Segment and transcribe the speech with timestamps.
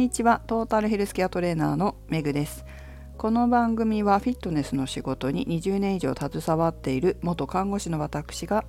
[0.00, 0.40] にちは。
[0.46, 2.64] トータルヘルスケアトレーナーのメグです。
[3.18, 8.64] この番組はフィットネスの仕事に20年以上携わっている元看護師の私が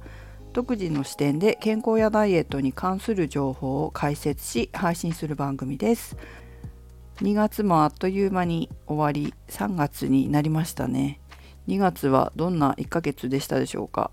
[0.52, 6.18] 独自の視点で健康やダイエットに関する情報を解説し配信する番組です。
[7.22, 11.22] 2月もあっという間に終わり3月になりましたね。
[11.70, 14.12] 2月はどんな1ヶ月でしたでしょうか？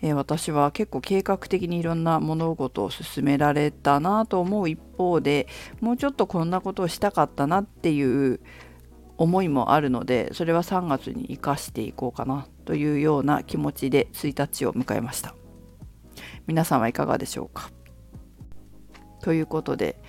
[0.00, 5.48] えー、私は結構計画的にいろんな物事を進められたなと思う一方で
[5.80, 8.40] もうちょっとこんなことをしたかったなっていう
[9.16, 15.34] 思いもあるのでそれは3月に生かしていこうかなというような気持ちで1日を迎えました。
[16.46, 17.70] 皆さんはいかがでしょうか？
[19.20, 20.00] ということで、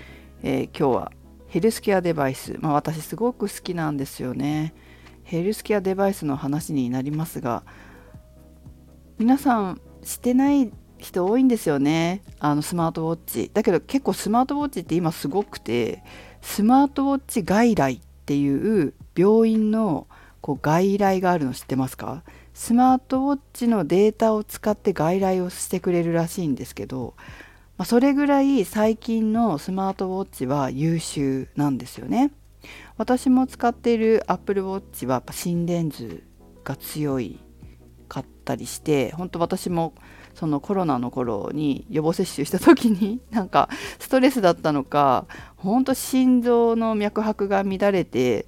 [0.43, 1.11] えー、今日は
[1.47, 4.73] ヘルスケアデバイス、まあ、私すごく好きなんですよね。
[5.23, 7.63] ヘルスケアデバイスの話になりますが
[9.19, 12.23] 皆さんしてない人多いんですよね。
[12.39, 13.51] あのスマートウォッチ。
[13.53, 16.03] だけど結構スマートウォッチって今すごくて
[16.41, 20.07] スマートウォッチ外来っていう病院の
[20.39, 22.23] こう外来があるの知ってますか？
[22.53, 27.15] スマートウォッチのデータを使って外来をしてくれるらしいんですけど、
[27.77, 32.31] まあ、それぐらい最近のスマートウォッチは優秀なんですよね。
[32.95, 36.23] 私も使っている Apple Watch はやっぱ心電図
[36.63, 37.37] が強い
[38.09, 39.93] かったりして本当私も
[40.33, 48.47] そのコロナの頃に予防接種した時に なんかストレスだったのか本当心臓の脈拍が乱れて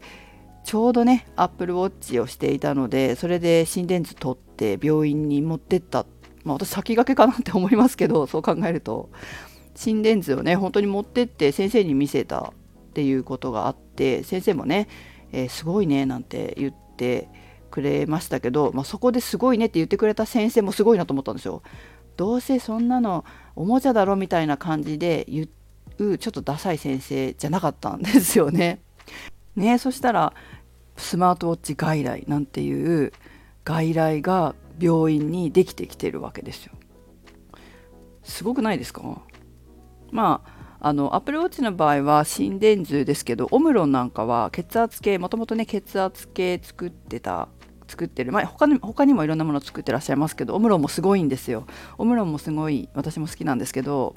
[0.64, 6.06] ちょうどねアップルウォッチをしていたのでそれで心電図取って病院に持ってった、
[6.44, 9.09] まあ、私先駆けかなって思いますけどそう考えると。
[9.73, 12.54] 心電図をね本当に持ってって先生に見せた
[12.92, 14.88] っていうことがあって先生もね、
[15.32, 17.30] えー、すごいねなんて言って
[17.72, 21.64] くれましたけど、まあ、そこですごいねって言ってくれた先生もすごいなと思ったんですよ。
[22.17, 25.50] どうせそんなのおもちゃだろみたいな感じで言
[25.97, 28.81] うちょっとダサい先生じゃなかったんですよね。
[29.55, 30.33] ねそしたら
[30.98, 33.14] スマートウォッチ外来なんていう
[33.64, 36.73] 外来が病院にできてきてるわけですよ。
[38.23, 39.21] すごくないですか？
[40.11, 47.49] まああのアップルウォッチの場合は心電図ですけどオムロンなんかは血圧計もともとね血圧計作ってた
[47.91, 51.65] 作ってる、まあ、他に他にもいろんなものを作ってらっしゃいますけどオムロンもすごいんですよ。
[51.97, 54.15] オムロンもすごい私も好きなんですけど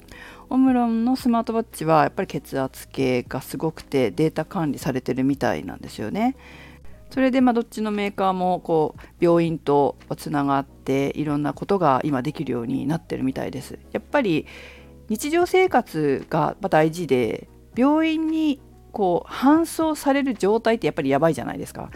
[0.49, 6.37] オムロンのスマートウォッチはやっぱり血圧計がすごくてデータ管理されてるみたいなんですよね。
[7.09, 13.77] それでまあどっちのメーカーもこう病院とつながっていろんなことが今できるようになってるみたいです。
[13.91, 14.45] やっぱり
[15.09, 18.59] 日常生活が大事で病院に
[18.91, 21.89] こう搬送される状態ってやっぱりやばいじゃないですか。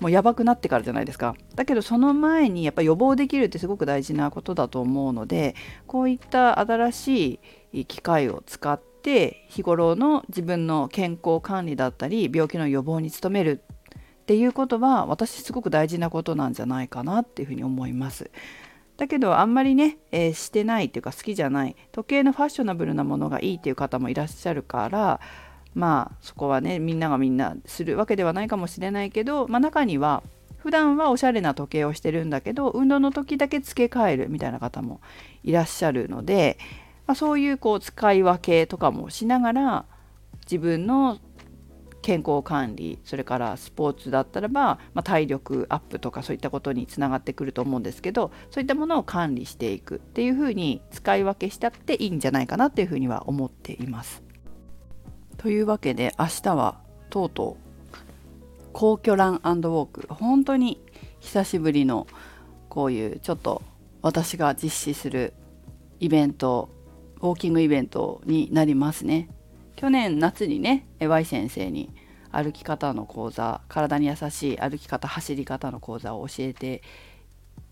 [0.00, 5.54] もうやばくなってからじゃないですかだけどその前にやっぱ予防できるってすごく大事なことだと思うので
[5.86, 7.40] こういった新し
[7.72, 13.62] い機械を使って日頃の自分の健康管理だったり病気の予防に努める
[13.96, 18.30] っていうことは私すごく大事なことなんじゃないかなっていうふうに思います。
[18.96, 25.20] だけどあんまりね、えー、してないっていうか好きじゃない時計のファッショナブルなものがいいっていう方もいらっしゃるから
[25.74, 30.22] まあそこはねみんながみんなするわけではないかもしれないけど、まあ、中には
[30.56, 35.00] 普段はおしゃれな時計をしてるんだけど運動の時だけ付け替えるみたいな方も
[35.42, 36.58] いらっしゃるので、
[37.06, 39.84] まあ、そういうこう使い分けとかもしながら
[40.46, 41.18] 自分の
[42.04, 54.22] 健康管理それからスポーツだったらば、まあ、体力アップとかそういったことにつながってくると思うんですけどそういったものを管理していくっていうふうに使い分けしたっていいんじゃないかなっていうふうには思っています。
[55.44, 57.96] というわけで明日はとうとう
[58.72, 60.80] 皇居ランウォーク本当に
[61.20, 62.06] 久しぶりの
[62.70, 63.60] こういうちょっと
[64.00, 65.34] 私が実施する
[66.00, 66.70] イベント
[67.20, 69.28] ウォーキングイベントになりますね。
[69.76, 71.90] 去年夏にね Y 先生に
[72.32, 76.80] 歩き方の講座体に優しい歩き方走り方の講座を教えて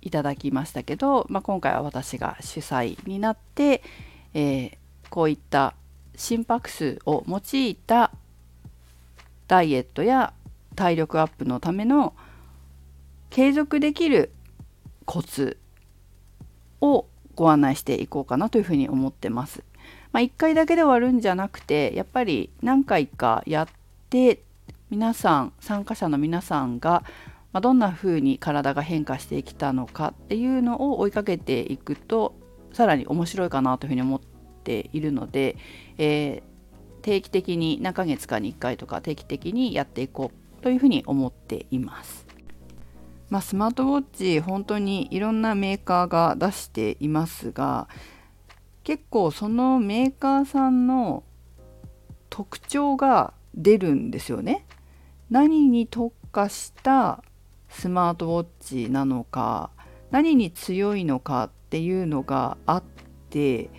[0.03, 3.83] いただきましたけど、まあ、今回は私が主催になって、
[4.35, 4.77] えー、
[5.09, 5.75] こういった
[6.23, 8.13] 心拍数を用いた
[9.49, 10.33] ダイエットや
[10.77, 12.15] 体力アップのための
[13.29, 14.31] 継続できる
[15.05, 15.59] コツ
[16.81, 19.65] をご案内していこうかなというふうに思ってます。
[20.13, 23.69] まあ、1回だけで終わるんじゃなくてやっぱり何回かやっ
[24.09, 24.43] て
[24.91, 27.03] 皆さん参加者の皆さんが、
[27.53, 32.37] ま、どんな風に体が変化してきたのかっていうのを追いかけていくと
[32.73, 34.23] さらに面白いかなというふうに思
[34.63, 35.57] っているので、
[35.99, 40.31] えー、定期的に何ヶ月かに1回とか定期的にやっていこ
[40.61, 42.27] うというふうに思っています。
[43.29, 47.89] まあ、スマートウォッチ本当にいろんなメーカーが出していますが
[48.85, 51.25] 結構そのメーカーさんの
[52.29, 54.67] 特徴が出るんですよね。
[55.31, 57.25] 何に特化した
[57.71, 59.71] スマートウォッチなのか
[60.11, 62.83] 何に強いのかっていうのがあっ
[63.31, 63.71] て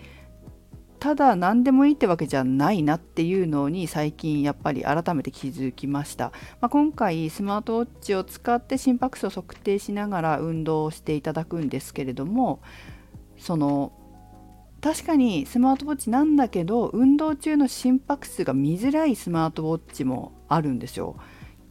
[1.04, 12.62] ただ何でもいいってわけじゃないなっていうのに最近やっぱり改めて気づきました、まあ、今回スマートウォッチを使って心拍数を測定しながら運動をしていただくんですけれども
[13.36, 13.92] その
[14.80, 21.16] 確かにスマートウォッチなんだけど運動中の心拍数が見づらいスマートウォッチもあるんですよ。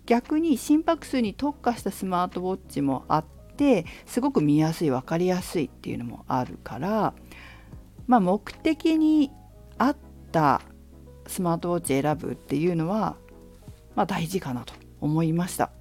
[0.06, 3.25] 逆に心拍数に特化したスマートウォッチもあっ
[3.57, 7.15] てすごく見やすい分かりやすいっていうのもあるから
[8.08, 9.32] まあ目的に
[9.78, 9.98] 合っ
[10.32, 10.62] た
[11.28, 13.16] スマートウォッチ選ぶっていうのは、
[13.96, 15.72] まあ、大事かなと思いました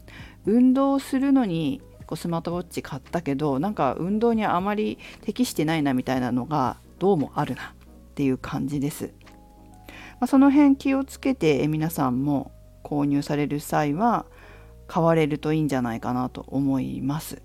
[0.47, 9.13] 運動するのにこうスマートウォッチ買ったけどなんか運動にあまり適してないなみたいなのがどうもあるなっていう感じです、
[10.21, 12.53] まあ、その辺気をつけて皆さんも
[12.85, 14.27] 購入される際は
[14.87, 17.41] 買われるといいんじゃないかなと思います。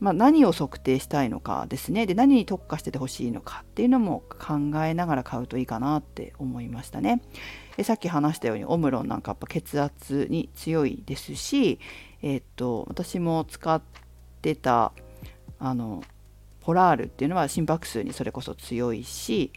[0.00, 7.20] まあ、何を測定したいのかですねで何に特化しててほしいのかっていうのも考えながら買うといいかなって思いましたね。
[7.76, 11.78] えさっき話したようにオムロンなんかやっぱ血圧に強いですし、
[12.22, 13.80] えー、っと私も使っ
[14.42, 14.92] てた
[15.58, 16.02] あの
[16.60, 19.52] ポラールっていうのは心拍数にそれこそ強いし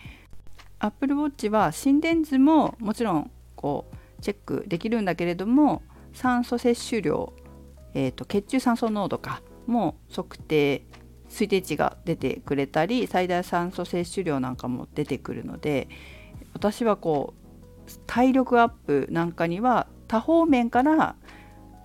[0.80, 5.82] Apple Watch は心電図ももちろんこうチェックできるんだけれども
[6.14, 7.34] 酸素摂取量、
[7.94, 10.84] えーと、血中酸素濃度かも測定
[11.30, 15.88] 推定値が出てくれたり最大酸素摂取量なんかも出てくるので
[16.54, 17.42] 私はこう
[18.06, 21.16] 体力アップなんかには多方面から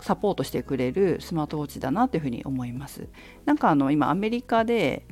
[0.00, 3.08] サポートしてくれるスマートウォッチだなというふうに思います。
[3.44, 5.06] なんかあの今アメリカで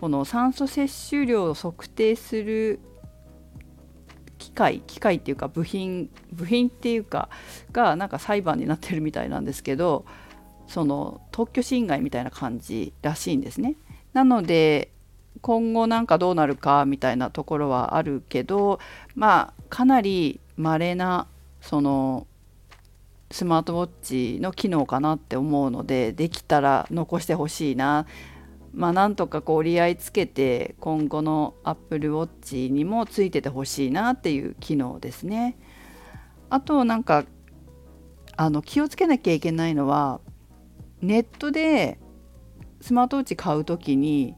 [0.00, 2.80] この酸素摂取量を測定する
[4.38, 7.28] 機械機械っていうか部品部品っていうか
[7.72, 10.04] がなんか裁判になってるみたいなんですけど
[10.68, 13.74] その特許侵害みたいな感じらしいんですね。
[14.12, 14.90] なので
[15.40, 18.80] 今後なんかどうなるかみたいなところはあるけど
[19.14, 21.26] まあかなり稀な
[21.60, 22.26] その
[23.30, 28.06] スマートウォッチの機能かなって思うのでできたら残してほしいな
[28.72, 35.56] まあ、なんとかこう折り合いつけて今後の Apple Watch にもついててほしいなっていう機能ですね。
[36.50, 37.24] あとなんか
[38.36, 40.20] あの気をつけなきゃいけないのは
[41.00, 41.98] ネットで
[42.80, 44.34] スマートウォッチ買う時に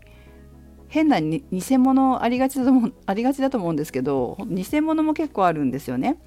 [0.89, 1.43] 変な偽
[1.79, 6.19] 物ありがちだと思うありがちだと思うんですけど偽物も結構あるんですよね。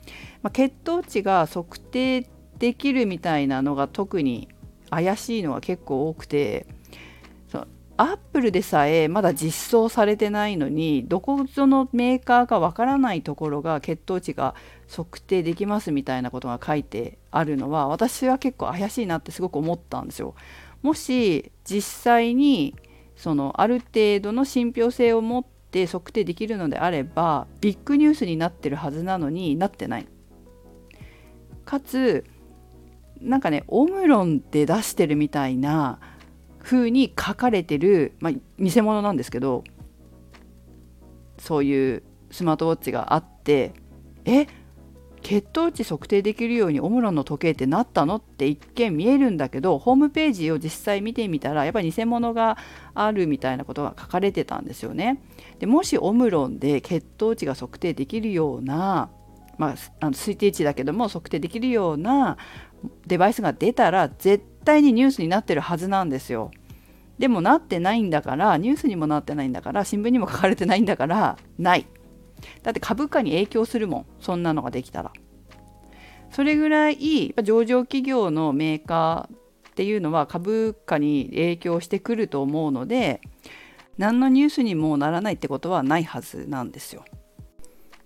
[0.41, 4.47] まあ、血糖値が測定できるみたいなのが特に
[4.89, 6.65] 怪しいのは結構多くて
[7.95, 14.55] アップルでさえまだ実装されてないのにどこぞのメーカーかわからないところが血糖値が
[14.89, 20.33] 測定できますみたいなことが書いてあるのは私は結構怪しいなってすごく思ったんですよ。
[20.81, 22.75] もし実際に
[23.15, 30.07] そのある程度の信憑性を持って測定できるのであればビッグニュースになってるはずなのになってない。
[31.63, 32.25] かつ
[33.21, 35.99] なんかねオムロンで出してるみたいな
[36.63, 39.63] 風に書かれてる、まあ、偽物なんですけど
[41.37, 43.73] そういうスマートウォッチがあって
[44.25, 44.47] え
[45.23, 52.57] 血糖値測定できるようにオムロンの時計ってなったのって一見見えるんだけどホームページを実際見てみたらやっぱり偽物が
[52.93, 55.21] あるみたいなことが書かれてたんですよね。
[55.59, 59.09] でもしオムロンで血糖値が測定できるような、
[59.57, 62.37] まあ、あの推定値だけども測定できるような
[63.07, 66.51] デバイスが出たら絶対にニュースになってるはずなんですよ。
[67.19, 71.85] でもなってないんだからニュースにもなってないんだから新聞にも書かれてないんだからない。
[72.63, 75.11] だって株価に影響するもんそんなのができたら。
[76.31, 83.21] それぐらい上場企業のメーカーっていうのは株価に影響してくると思うので
[83.99, 87.05] 何のニュースにもならないってことはないはずなんですよ。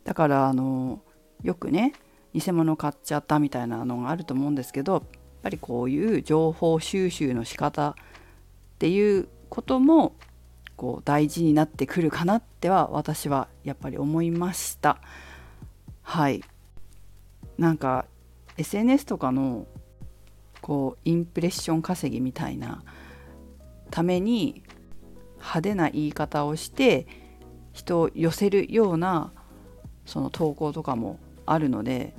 [0.03, 1.01] だからあの
[1.41, 1.93] よくね
[2.33, 5.03] 偽物買っちゃったみたいなのがあると思うんですけど
[5.47, 7.93] ぱりこういう情報収集の仕方っ
[8.79, 10.13] ていうことも
[10.75, 14.99] こう大事になってくるかなっては私はやっぱり思いました。
[16.01, 16.43] はい。
[17.57, 18.05] なんか
[18.57, 19.67] SNS とかの
[20.61, 22.83] こうインプレッション稼ぎみたいな
[23.89, 24.63] ために
[25.37, 27.07] 派手な言い方をして
[27.71, 29.31] 人を寄せるような
[30.05, 32.13] その投稿とかもあるので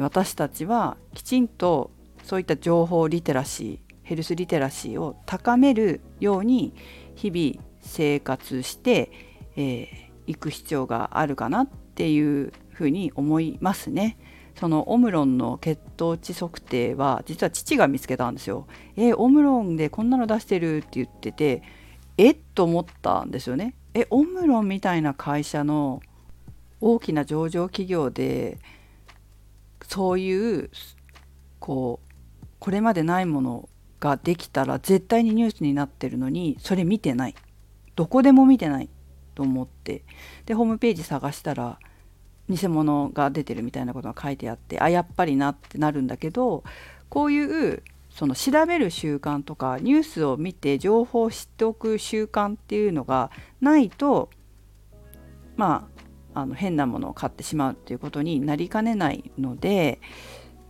[0.00, 1.90] 私たちはきちんと
[2.22, 6.74] そういった情報リテラシーヘルスリテラシーを高めるように
[7.14, 9.10] 日々生活して、
[9.56, 9.86] えー、
[10.26, 14.18] 行く必要があるかなっていうふうに思いますね。
[14.54, 18.66] そのオムロンの血糖値測定は実は父が見つけたんですよ。
[18.96, 21.62] えオムロンでこんなの出してるって言ってて
[22.18, 22.32] え？
[22.32, 23.74] っと思ったんですよね。
[23.94, 24.06] え？
[24.10, 26.02] オムロンみたいな会社の
[26.80, 28.58] 大きな上場企業で
[29.88, 30.70] そういう
[31.60, 32.11] こう
[32.62, 37.34] これまでないものができたら絶対にニュースになってるのにそれ見てない。
[37.96, 38.88] どこでも見てない
[39.34, 40.04] と思って。
[40.46, 41.80] でホームページ探したら
[42.48, 46.62] 偽物が出てるみたいなことが書いてあってあやっぱりなってなるんだけど
[47.08, 54.30] こういうその調べる習慣とかニュースを見て情報を知っておく習慣っていうのがないと
[55.56, 55.88] ま
[56.34, 60.00] ああの変なものを買ってしまうっていうことになりかねないので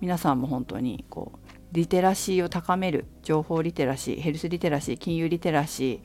[0.01, 1.42] 皆さんも本当にこう
[1.73, 6.01] リテラシーを高める情報リテラシーヘルスリテラシー金融リテラシ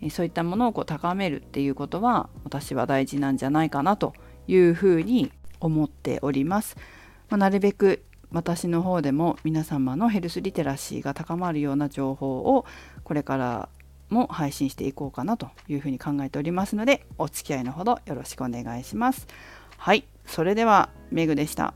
[0.00, 4.14] ーそういったものをこう高めるっていうことは私は大事なんじゃないかなと
[4.48, 6.76] いうふうに思っております。
[7.28, 8.02] まあ、なるべく
[8.32, 12.64] 私の方でも皆様のヘルスリテラシーが高まるような情報を
[13.04, 13.68] これから
[14.08, 19.26] も配信していこうかなというふうに考えておりますのでお付き合いのほどよろしくお願いします。
[19.76, 21.74] はい、それではメグでした。